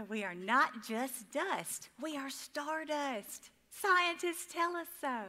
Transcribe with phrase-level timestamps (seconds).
[0.00, 3.50] So we are not just dust, we are stardust.
[3.70, 5.24] Scientists tell us so.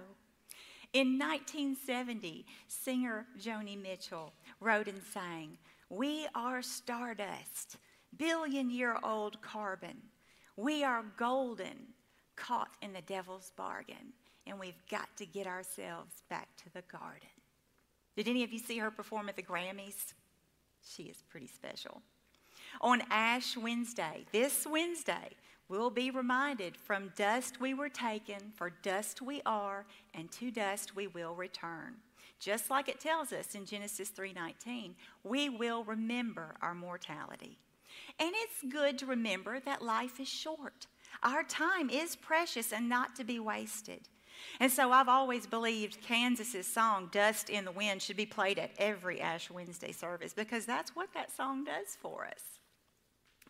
[0.94, 4.32] In 1970, singer Joni Mitchell
[4.62, 5.58] wrote and sang,
[5.90, 7.80] We are stardust,
[8.16, 9.98] billion year old carbon.
[10.56, 11.88] We are golden,
[12.38, 14.14] caught in the devil's bargain,
[14.48, 17.28] and we've got to get ourselves back to the garden.
[18.16, 20.14] Did any of you see her perform at the Grammys?
[20.82, 22.02] She is pretty special.
[22.80, 25.32] On Ash Wednesday, this Wednesday,
[25.68, 30.96] we'll be reminded from dust we were taken, for dust we are, and to dust
[30.96, 31.96] we will return.
[32.40, 37.60] Just like it tells us in Genesis 3:19, we will remember our mortality.
[38.20, 40.88] And it's good to remember that life is short.
[41.24, 44.08] Our time is precious and not to be wasted.
[44.60, 48.72] And so I've always believed Kansas's song, Dust in the Wind, should be played at
[48.78, 52.61] every Ash Wednesday service because that's what that song does for us.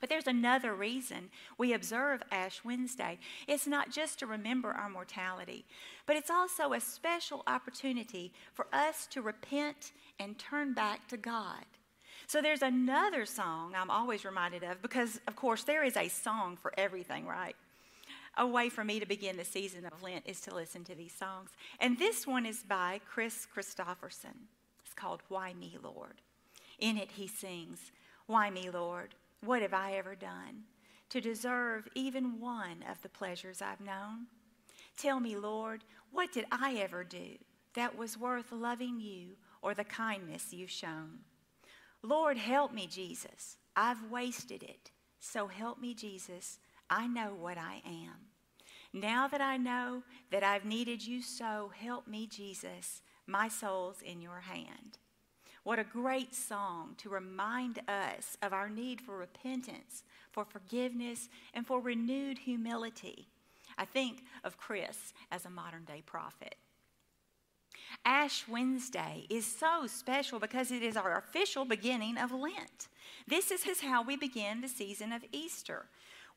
[0.02, 1.30] But there's another reason
[1.60, 3.20] we observe Ash Wednesday.
[3.48, 5.64] It's not just to remember our mortality,
[6.08, 11.66] but it's also a special opportunity for us to repent and turn back to God.
[12.26, 16.58] So there's another song I'm always reminded of because, of course, there is a song
[16.58, 17.56] for everything, right?
[18.38, 21.14] A way for me to begin the season of Lent is to listen to these
[21.14, 21.52] songs.
[21.80, 24.48] And this one is by Kris Kristofferson.
[24.84, 26.22] It's called Why Me, Lord.
[26.80, 27.92] In it, he sings,
[28.26, 29.14] Why me, Lord?
[29.44, 30.64] What have I ever done
[31.10, 34.28] to deserve even one of the pleasures I've known?
[34.98, 37.38] Tell me, Lord, what did I ever do
[37.74, 41.20] that was worth loving you or the kindness you've shown?
[42.04, 43.58] Lord, help me, Jesus.
[43.76, 44.92] I've wasted it.
[45.20, 46.60] So help me, Jesus.
[46.90, 48.32] I know what I am.
[48.94, 53.02] Now that I know that I've needed you so, help me, Jesus.
[53.26, 54.98] My soul's in your hand.
[55.64, 61.68] What a great song to remind us of our need for repentance, for forgiveness, and
[61.68, 63.28] for renewed humility.
[63.78, 66.56] I think of Kris as a modern day prophet.
[68.06, 72.88] Ash Wednesday is so special because it is our official beginning of Lent.
[73.28, 75.86] This is how we begin the season of Easter.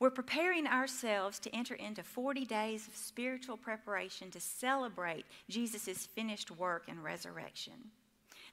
[0.01, 6.51] We're preparing ourselves to enter into 40 days of spiritual preparation to celebrate Jesus' finished
[6.51, 7.91] work and resurrection.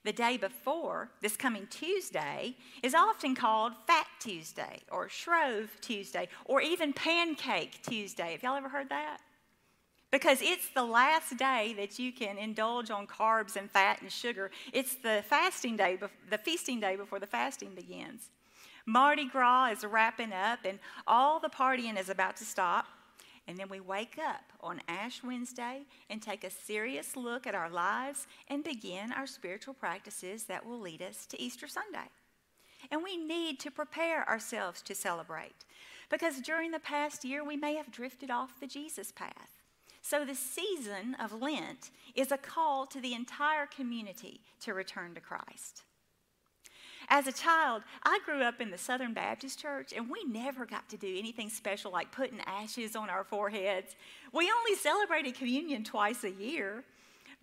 [0.03, 6.59] The day before, this coming Tuesday, is often called Fat Tuesday or Shrove Tuesday or
[6.62, 8.31] even Pancake Tuesday.
[8.31, 9.19] Have y'all ever heard that?
[10.12, 14.51] because it's the last day that you can indulge on carbs and fat and sugar.
[14.73, 15.97] It's the fasting day,
[16.29, 18.29] the feasting day before the fasting begins.
[18.85, 22.88] Mardi Gras is wrapping up, and all the partying is about to stop.
[23.51, 27.69] And then we wake up on Ash Wednesday and take a serious look at our
[27.69, 32.07] lives and begin our spiritual practices that will lead us to Easter Sunday.
[32.89, 35.66] And we need to prepare ourselves to celebrate
[36.09, 39.51] because during the past year we may have drifted off the Jesus path.
[40.01, 45.19] So, the season of Lent is a call to the entire community to return to
[45.19, 45.83] Christ.
[47.14, 50.88] As a child, I grew up in the Southern Baptist Church, and we never got
[50.88, 53.98] to do anything special like putting ashes on our foreheads.
[54.32, 56.86] We only celebrated communion twice a year.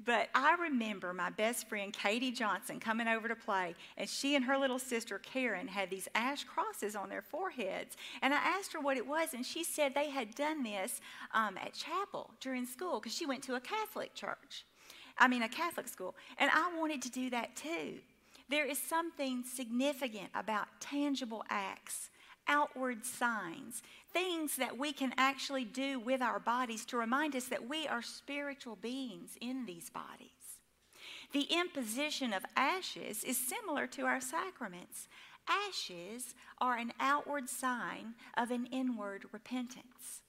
[0.02, 4.44] But I remember my best friend Katie Johnson coming over to play, and she and
[4.46, 7.96] her little sister Karen had these ash crosses on their foreheads.
[8.22, 11.02] And I asked her what it was, and she said they had done this
[11.34, 14.64] um, at chapel during school because she went to a Catholic church.
[15.18, 16.14] I mean, a Catholic school.
[16.38, 17.98] And I wanted to do that too.
[18.48, 22.10] There is something significant about tangible acts
[22.48, 23.82] outward signs,
[24.12, 28.02] things that we can actually do with our bodies to remind us that we are
[28.02, 30.30] spiritual beings in these bodies.
[31.32, 35.08] The imposition of ashes is similar to our sacraments.
[35.46, 40.22] Ashes are an outward sign of an inward repentance.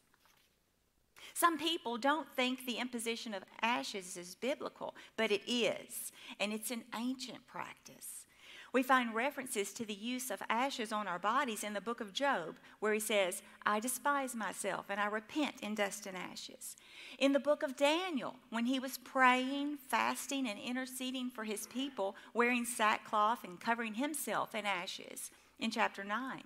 [1.39, 6.69] Some people don't think the imposition of ashes is biblical, but it is, and it's
[6.69, 8.25] an ancient practice.
[8.73, 12.11] We find references to the use of ashes on our bodies in the book of
[12.11, 16.75] Job, where he says, I despise myself and I repent in dust and ashes.
[17.19, 22.17] In the book of Daniel, when he was praying, fasting, and interceding for his people,
[22.33, 26.43] wearing sackcloth and covering himself in ashes, in chapter 9.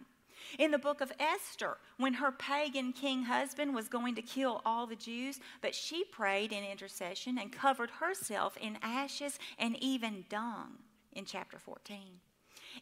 [0.60, 4.88] In the book of Esther, when her pagan king husband was going to kill all
[4.88, 10.80] the Jews, but she prayed in intercession and covered herself in ashes and even dung
[11.13, 12.19] in chapter 14.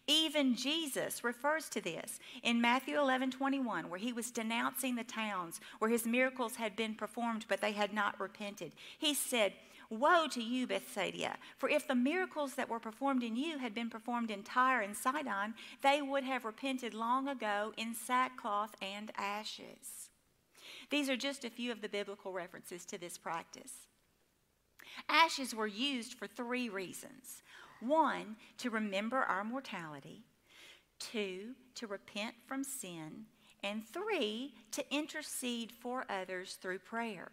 [0.07, 5.59] Even Jesus refers to this in Matthew 11 21, where he was denouncing the towns
[5.79, 8.73] where his miracles had been performed, but they had not repented.
[8.97, 9.53] He said,
[9.91, 11.35] Woe to you, Bethsaida!
[11.57, 14.95] For if the miracles that were performed in you had been performed in Tyre and
[14.95, 15.53] Sidon,
[15.83, 20.09] they would have repented long ago in sackcloth and ashes.
[20.89, 23.73] These are just a few of the biblical references to this practice.
[25.09, 27.43] Ashes were used for three reasons
[27.81, 30.23] one, to remember our mortality,
[30.99, 33.25] two, to repent from sin,
[33.61, 37.31] and three, to intercede for others through prayer.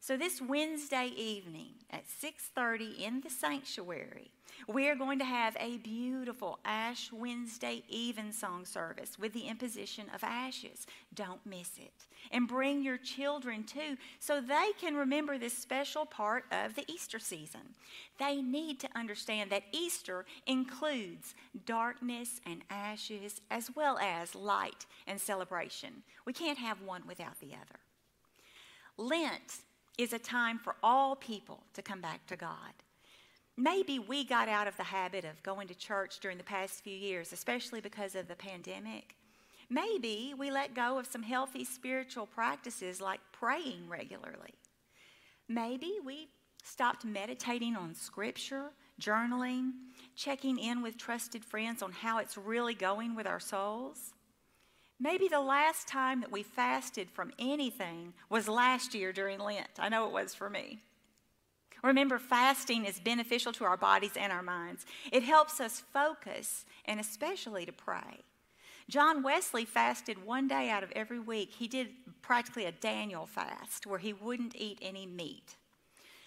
[0.00, 4.30] So this Wednesday evening at 6:30 in the sanctuary,
[4.66, 10.22] we are going to have a beautiful Ash Wednesday evensong service with the imposition of
[10.22, 10.86] ashes.
[11.12, 12.06] Don't miss it.
[12.30, 17.18] And bring your children too so they can remember this special part of the Easter
[17.18, 17.74] season.
[18.18, 21.34] They need to understand that Easter includes
[21.66, 26.04] darkness and ashes as well as light and celebration.
[26.24, 27.80] We can't have one without the other.
[28.96, 29.62] Lent
[29.98, 32.72] is a time for all people to come back to God.
[33.56, 36.96] Maybe we got out of the habit of going to church during the past few
[36.96, 39.16] years, especially because of the pandemic.
[39.68, 44.54] Maybe we let go of some healthy spiritual practices like praying regularly.
[45.48, 46.28] Maybe we
[46.62, 49.72] stopped meditating on scripture, journaling,
[50.14, 54.14] checking in with trusted friends on how it's really going with our souls.
[55.00, 59.68] Maybe the last time that we fasted from anything was last year during Lent.
[59.78, 60.80] I know it was for me.
[61.84, 64.84] Remember, fasting is beneficial to our bodies and our minds.
[65.12, 68.24] It helps us focus and especially to pray.
[68.88, 71.52] John Wesley fasted one day out of every week.
[71.52, 71.88] He did
[72.22, 75.56] practically a Daniel fast where he wouldn't eat any meat.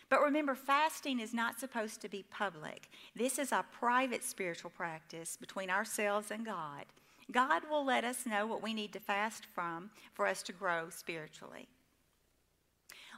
[0.09, 2.89] But remember, fasting is not supposed to be public.
[3.15, 6.85] This is a private spiritual practice between ourselves and God.
[7.31, 10.89] God will let us know what we need to fast from for us to grow
[10.89, 11.67] spiritually.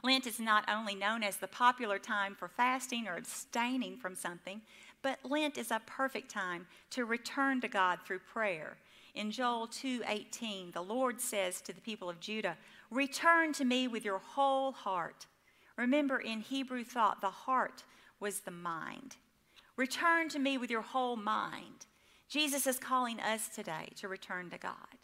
[0.02, 4.60] Lent is not only known as the popular time for fasting or abstaining from something,
[5.02, 8.76] but Lent is a perfect time to return to God through prayer.
[9.14, 12.58] In Joel 2:18, the Lord says to the people of Judah,
[12.90, 15.26] "Return to me with your whole heart."
[15.76, 17.84] Remember in Hebrew thought the heart
[18.20, 19.16] was the mind.
[19.76, 21.86] Return to me with your whole mind.
[22.34, 24.98] Jesus is calling us today to return to God.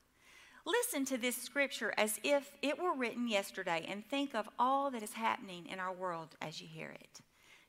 [0.67, 5.05] Listen to this scripture as if it were written yesterday and think of all that
[5.05, 7.21] is happening in our world as you hear it.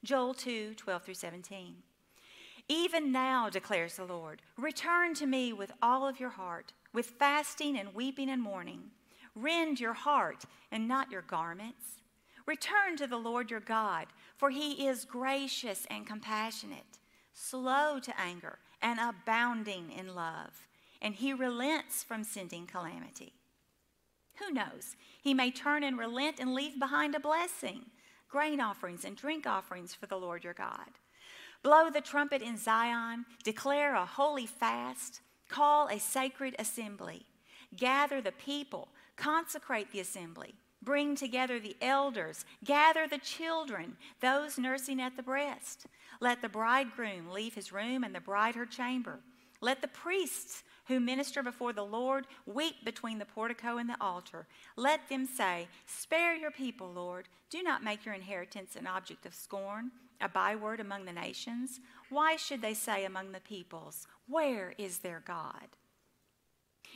[0.04, 1.76] Joel 2 12 through 17.
[2.70, 7.78] Even now, declares the Lord, return to me with all of your heart, with fasting
[7.78, 8.86] and weeping and mourning.
[9.36, 12.02] Rend your heart and not your garments.
[12.48, 14.08] Return to the Lord your God,
[14.38, 16.98] for he is gracious and compassionate,
[17.32, 20.68] slow to anger and abounding in love,
[21.02, 23.34] and he relents from sending calamity.
[24.40, 24.96] Who knows?
[25.22, 27.86] He may turn and relent and leave behind a blessing,
[28.30, 30.90] grain offerings and drink offerings for the Lord your God.
[31.64, 37.26] Blow the trumpet in Zion, declare a holy fast, call a sacred assembly,
[37.76, 45.02] gather the people, consecrate the assembly, bring together the elders, gather the children, those nursing
[45.02, 45.86] at the breast.
[46.20, 49.20] Let the bridegroom leave his room and the bride her chamber.
[49.62, 54.48] Let the priests who minister before the Lord weep between the portico and the altar.
[54.76, 57.28] Let them say, Spare your people, Lord.
[57.50, 61.80] Do not make your inheritance an object of scorn, a byword among the nations.
[62.10, 65.68] Why should they say among the peoples, Where is their God?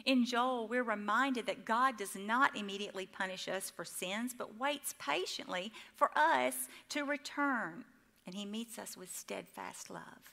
[0.03, 4.93] In Joel, we're reminded that God does not immediately punish us for sins, but waits
[4.99, 7.85] patiently for us to return
[8.25, 10.31] and he meets us with steadfast love.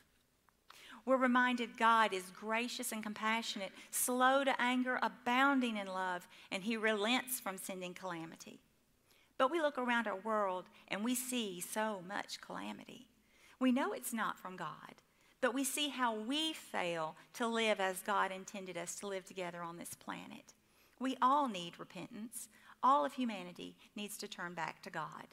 [1.04, 6.76] We're reminded God is gracious and compassionate, slow to anger, abounding in love, and he
[6.76, 8.60] relents from sending calamity.
[9.36, 13.08] But we look around our world and we see so much calamity.
[13.58, 15.01] We know it's not from God,
[15.42, 19.60] but we see how we fail to live as God intended us to live together
[19.60, 20.54] on this planet.
[20.98, 22.48] We all need repentance.
[22.82, 25.26] All of humanity needs to turn back to God.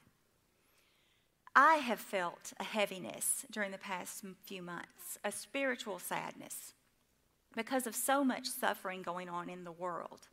[1.55, 6.73] I have felt a heaviness during the past few months, a spiritual sadness,
[7.55, 10.27] because of so much suffering going on in the world.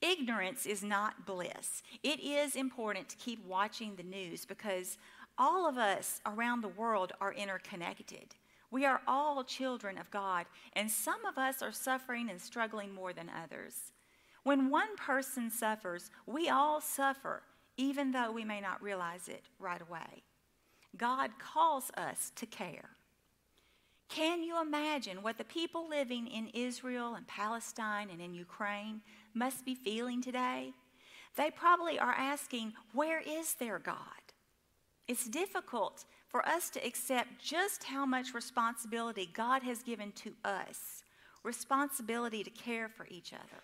[0.00, 1.82] Ignorance is not bliss.
[2.02, 4.98] It is important to keep watching the news because
[5.36, 8.34] all of us around the world are interconnected.
[8.70, 13.12] We are all children of God, and some of us are suffering and struggling more
[13.12, 13.92] than others.
[14.44, 17.42] When one person suffers, we all suffer,
[17.76, 20.22] even though we may not realize it right away.
[20.96, 22.90] God calls us to care.
[24.08, 29.02] Can you imagine what the people living in Israel and Palestine and in Ukraine
[29.34, 30.72] must be feeling today?
[31.36, 33.96] They probably are asking, Where is their God?
[35.06, 41.02] It's difficult for us to accept just how much responsibility God has given to us
[41.42, 43.62] responsibility to care for each other.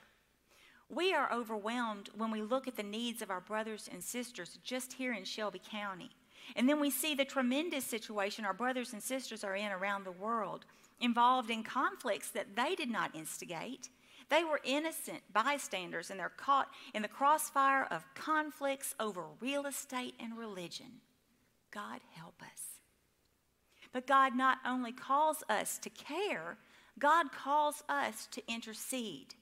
[0.88, 4.94] We are overwhelmed when we look at the needs of our brothers and sisters just
[4.94, 6.10] here in Shelby County.
[6.54, 10.12] And then we see the tremendous situation our brothers and sisters are in around the
[10.12, 10.64] world,
[11.00, 13.88] involved in conflicts that they did not instigate.
[14.28, 20.14] They were innocent bystanders and they're caught in the crossfire of conflicts over real estate
[20.20, 21.00] and religion.
[21.76, 22.80] God help us.
[23.92, 26.56] But God not only calls us to care,
[26.98, 29.34] God calls us to intercede.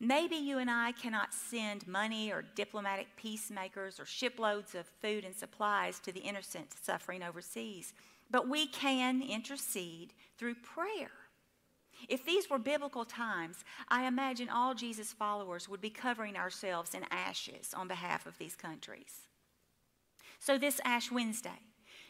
[0.00, 5.32] Maybe you and I cannot send money or diplomatic peacemakers or shiploads of food and
[5.34, 7.92] supplies to the innocent suffering overseas,
[8.32, 11.12] but we can intercede through prayer.
[12.08, 17.04] If these were biblical times, I imagine all Jesus' followers would be covering ourselves in
[17.12, 19.28] ashes on behalf of these countries.
[20.44, 21.58] So, this Ash Wednesday,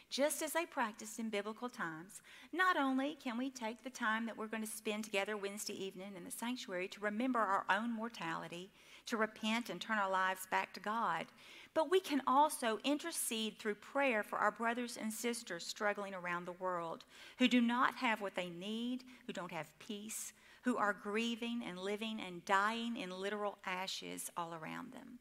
[0.09, 4.37] just as they practiced in biblical times, not only can we take the time that
[4.37, 8.71] we're going to spend together Wednesday evening in the sanctuary to remember our own mortality,
[9.05, 11.27] to repent and turn our lives back to God,
[11.73, 16.51] but we can also intercede through prayer for our brothers and sisters struggling around the
[16.51, 17.05] world
[17.39, 21.79] who do not have what they need, who don't have peace, who are grieving and
[21.79, 25.19] living and dying in literal ashes all around them.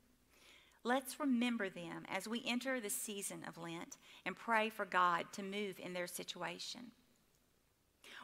[0.84, 5.42] Let's remember them as we enter the season of Lent and pray for God to
[5.42, 6.92] move in their situation.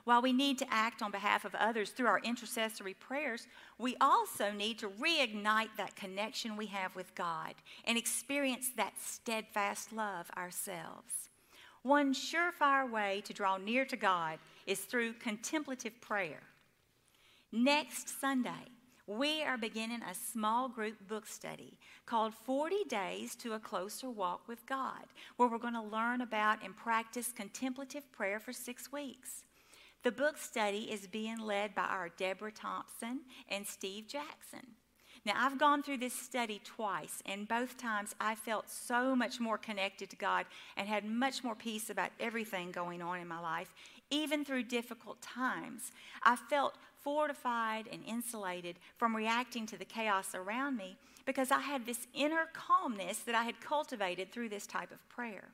[0.04, 3.46] While we need to act on behalf of others through our intercessory prayers,
[3.78, 9.92] we also need to reignite that connection we have with God and experience that steadfast
[9.92, 11.30] love ourselves.
[11.82, 16.42] One surefire way to draw near to God is through contemplative prayer.
[17.52, 18.68] Next Sunday,
[19.18, 21.76] we are beginning a small group book study
[22.06, 25.04] called 40 Days to a Closer Walk with God,
[25.36, 29.42] where we're going to learn about and practice contemplative prayer for six weeks.
[30.04, 34.76] The book study is being led by our Deborah Thompson and Steve Jackson.
[35.26, 39.58] Now, I've gone through this study twice, and both times I felt so much more
[39.58, 43.74] connected to God and had much more peace about everything going on in my life,
[44.10, 45.90] even through difficult times.
[46.22, 51.86] I felt fortified and insulated from reacting to the chaos around me because I had
[51.86, 55.48] this inner calmness that I had cultivated through this type of prayer.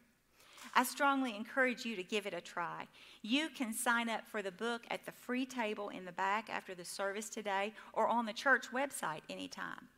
[0.75, 2.87] I strongly encourage you to give it a try.
[3.23, 6.75] You can sign up for the book at the free table in the back after
[6.75, 9.89] the service today or on the church website anytime.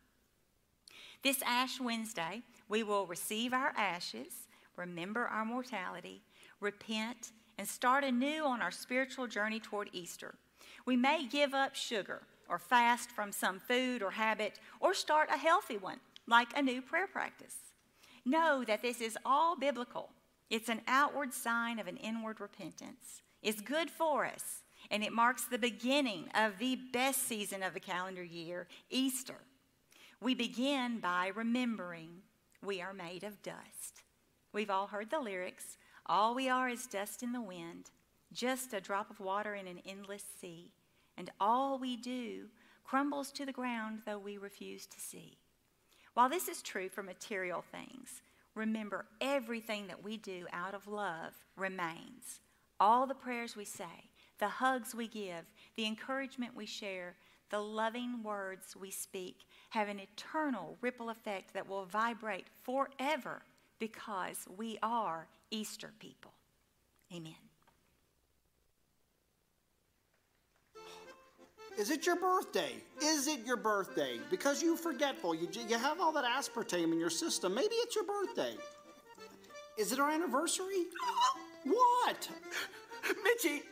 [1.23, 6.23] This Ash Wednesday, we will receive our ashes, remember our mortality,
[6.61, 10.35] repent, and start anew on our spiritual journey toward Easter.
[10.87, 15.39] We may give up sugar or fast from some food or habit or start a
[15.39, 17.55] healthy one, like a new prayer practice.
[18.25, 20.11] Know that this is all biblical.
[20.51, 23.23] It's an outward sign of an inward repentance.
[23.43, 27.81] It's good for us, and it marks the beginning of the best season of the
[27.81, 29.37] calendar year, Easter.
[30.21, 32.23] We begin by remembering
[32.65, 34.03] we are made of dust.
[34.53, 35.77] We've all heard the lyrics
[36.09, 37.91] all we are is dust in the wind,
[38.33, 40.73] just a drop of water in an endless sea
[41.17, 42.47] and all we do
[42.85, 45.39] crumbles to the ground though we refuse to see.
[46.15, 48.23] While this is true for material things,
[48.55, 52.41] remember everything that we do out of love remains.
[52.81, 55.45] All the prayers we say, the hugs we give,
[55.77, 57.15] the encouragement we share,
[57.51, 63.43] the loving words we speak have an eternal ripple effect that will vibrate forever
[63.79, 66.33] because we are Easter people.
[67.15, 67.48] Amen.
[71.79, 72.73] Is it your birthday?
[73.01, 74.19] Is it your birthday?
[74.31, 75.33] Because you're forgetful.
[75.33, 77.55] You, you have all that aspartame in your system.
[77.55, 78.55] Maybe it's your birthday.
[79.79, 80.87] Is it our anniversary?
[81.63, 82.29] what?
[83.25, 83.63] Mitchie,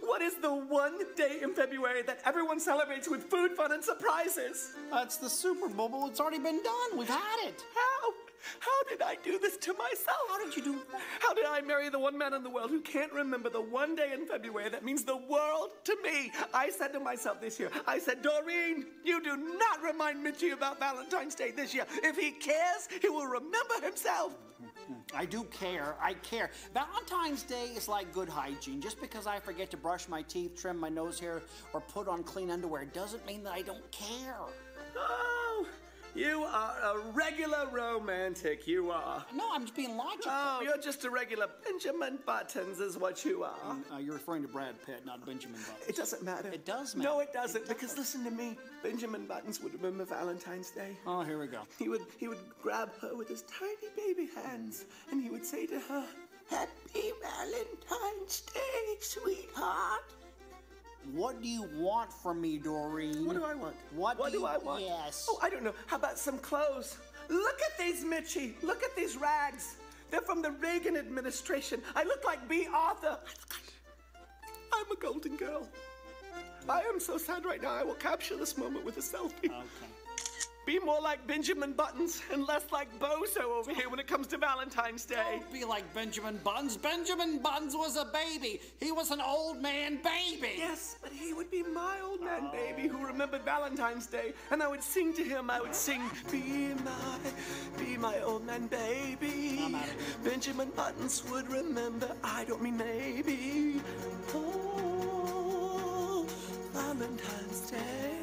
[0.00, 4.72] what is the one day in February that everyone celebrates with food, fun, and surprises?
[4.90, 6.06] That's the Super Bowl.
[6.08, 6.96] It's already been done.
[6.98, 7.62] We've had it.
[7.74, 7.95] How?
[8.60, 10.18] How did I do this to myself?
[10.28, 11.00] How did you do that?
[11.20, 13.94] How did I marry the one man in the world who can't remember the one
[13.94, 16.32] day in February that means the world to me?
[16.54, 20.78] I said to myself this year, I said, Doreen, you do not remind Mitchie about
[20.78, 21.86] Valentine's Day this year.
[22.02, 24.32] If he cares, he will remember himself.
[25.14, 25.96] I do care.
[26.00, 26.50] I care.
[26.72, 28.80] Valentine's Day is like good hygiene.
[28.80, 32.22] Just because I forget to brush my teeth, trim my nose hair, or put on
[32.22, 34.36] clean underwear doesn't mean that I don't care.
[34.96, 35.25] Ah,
[36.16, 39.22] You are a regular romantic, you are.
[39.34, 40.30] No, I'm just being logical.
[40.32, 43.76] Oh, you're just a regular Benjamin Buttons, is what you are.
[43.92, 45.86] Uh, you're referring to Brad Pitt, not Benjamin Buttons.
[45.88, 46.48] It doesn't matter.
[46.48, 47.06] It does matter.
[47.10, 47.98] No, it doesn't, It because does.
[47.98, 48.56] listen to me.
[48.82, 50.96] Benjamin Buttons would remember Valentine's Day.
[51.06, 51.62] Oh, here we go.
[51.78, 55.66] He would he would grab her with his tiny baby hands and he would say
[55.66, 56.04] to her,
[56.48, 60.04] Happy Valentine's Day, sweetheart.
[61.12, 63.24] What do you want from me, Doreen?
[63.24, 63.74] What do I want?
[63.94, 64.82] What, what do, do, you, I want?
[64.82, 65.26] Yes.
[65.30, 65.74] Oh, I don't know.
[65.86, 66.98] How about some clothes?
[67.28, 68.60] Look at these, Mitchie.
[68.62, 69.76] Look at these rags.
[70.10, 71.80] They're from the Reagan administration.
[71.94, 73.18] I look like Bea Arthur.
[74.72, 75.68] I'm a golden girl.
[76.68, 77.70] I am so sad right now.
[77.74, 79.44] I will capture this moment with a selfie.
[79.44, 79.52] Okay.
[80.66, 84.36] Be more like Benjamin Buttons and less like Bozo over here when it comes to
[84.36, 85.38] Valentine's Day.
[85.38, 86.76] Don't be like Benjamin Buttons.
[86.76, 88.60] Benjamin Buttons was a baby.
[88.80, 90.54] He was an old man baby.
[90.58, 94.66] Yes, but he would be my old man baby who remembered Valentine's Day, and I
[94.66, 95.50] would sing to him.
[95.50, 97.18] I would sing, "Be my,
[97.78, 100.00] be my old man baby." I'm out of here.
[100.24, 102.10] Benjamin Buttons would remember.
[102.24, 103.80] I don't mean maybe.
[104.34, 106.26] Oh,
[106.72, 108.15] Valentine's Day.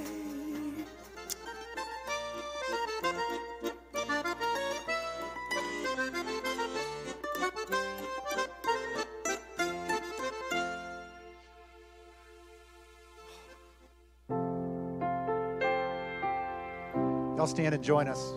[17.53, 18.31] Stand and join us.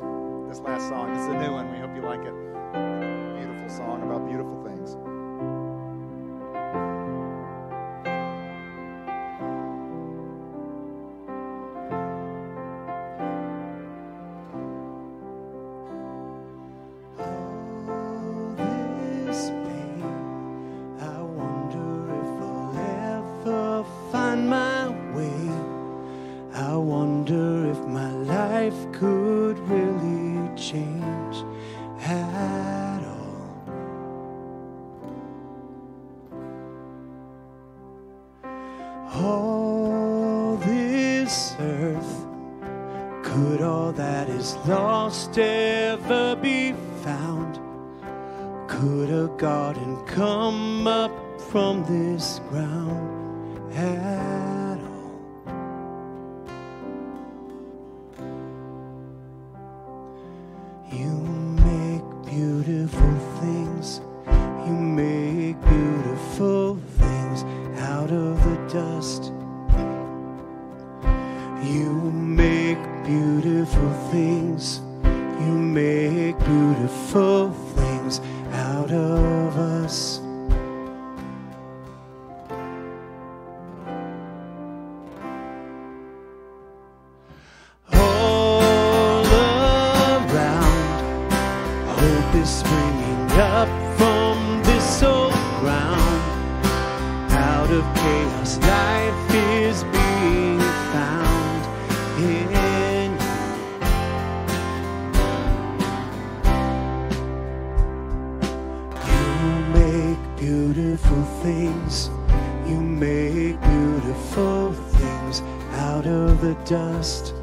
[0.46, 1.16] This last song.
[1.16, 1.72] Is a new one.
[1.72, 2.34] We hope you like it.
[3.38, 5.05] Beautiful song about beautiful things.
[48.80, 53.72] Could a garden come up from this ground?
[53.74, 54.55] At
[97.66, 100.60] Out of chaos, life is being
[100.92, 101.62] found
[102.22, 103.18] in you.
[109.08, 109.24] You
[109.74, 112.08] make beautiful things.
[112.68, 117.34] You make beautiful things out of the dust.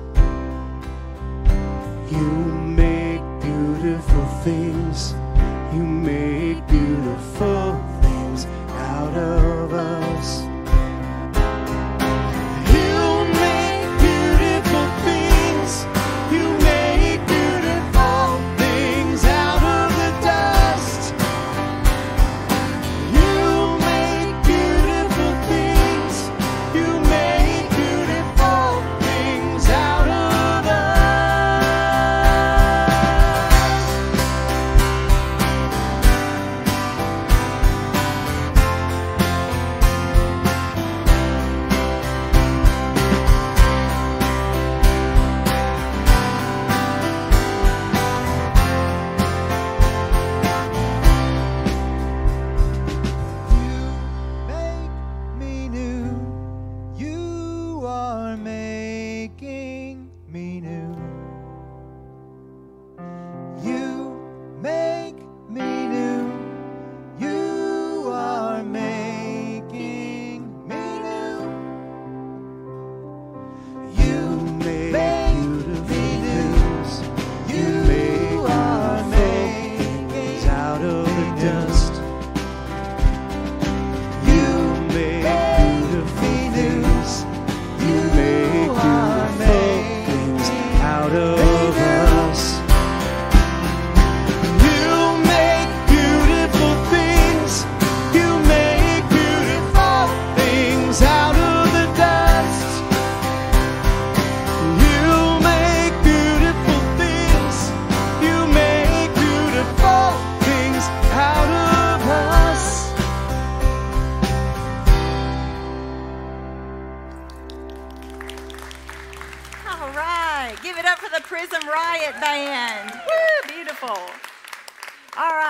[2.09, 2.62] You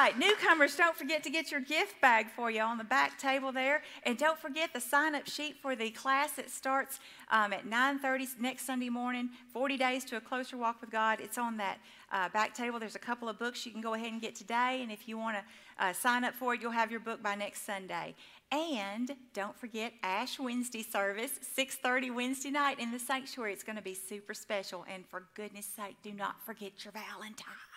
[0.04, 3.54] right, newcomers, don't forget to get your gift bag for you on the back table
[3.54, 7.00] there, and don't forget the sign-up sheet for the class that starts
[7.32, 9.30] um, at 9:30 next Sunday morning.
[9.54, 11.22] 40 days to a closer walk with God.
[11.22, 11.78] It's on that
[12.12, 12.80] uh, back table.
[12.80, 15.18] There's a couple of books you can go ahead and get today, and if you
[15.18, 18.13] want to uh, sign up for it, you'll have your book by next Sunday.
[18.52, 23.54] And don't forget Ash Wednesday service, 6:30 Wednesday night in the sanctuary.
[23.54, 27.73] It's going to be super special, and for goodness sake, do not forget your Valentine.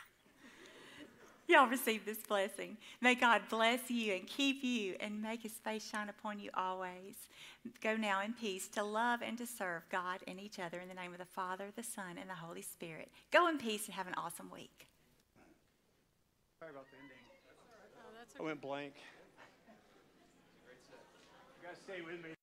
[1.49, 2.77] Y'all receive this blessing.
[3.01, 7.15] May God bless you and keep you and make his face shine upon you always.
[7.81, 10.95] Go now in peace to love and to serve God and each other in the
[10.95, 13.11] name of the Father, the Son, and the Holy Spirit.
[13.31, 14.89] Go in peace and have an awesome week.
[16.61, 17.17] Sorry about the ending.
[18.39, 18.95] I went blank.
[21.63, 22.36] You guys stay with me.